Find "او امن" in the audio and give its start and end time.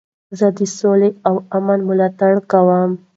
1.27-1.79